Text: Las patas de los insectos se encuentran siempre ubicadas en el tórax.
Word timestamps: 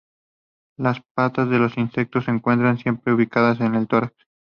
Las 0.79 0.99
patas 1.13 1.47
de 1.51 1.59
los 1.59 1.77
insectos 1.77 2.25
se 2.25 2.31
encuentran 2.31 2.79
siempre 2.79 3.13
ubicadas 3.13 3.59
en 3.61 3.75
el 3.75 3.87
tórax. 3.87 4.15